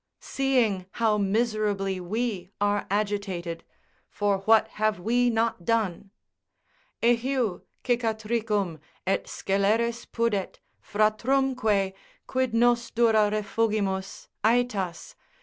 Seeing 0.19 0.87
how 0.93 1.19
miserably 1.19 1.99
we 1.99 2.49
are 2.59 2.87
agitated 2.89 3.63
(for 4.09 4.39
what 4.49 4.67
have 4.81 4.99
we 4.99 5.29
not 5.29 5.63
done!) 5.63 6.09
"Eheu! 7.03 7.61
cicatricum, 7.83 8.79
et 9.05 9.25
sceleris 9.27 10.07
pudet, 10.11 10.59
Fratrumque: 10.81 11.93
quid 12.25 12.51
nos 12.55 12.89
dura 12.89 13.29
refugimus 13.29 14.27
AEtas? 14.43 15.13